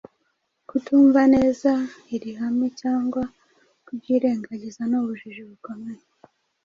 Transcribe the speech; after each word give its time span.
Kutumva 0.69 1.21
neza 1.35 1.71
iri 2.15 2.31
hame 2.39 2.67
cyangwa 2.81 3.23
kuryirengagiza 3.85 4.81
ni 4.89 4.95
ubujiji 5.01 5.41
bukomeye. 5.49 6.03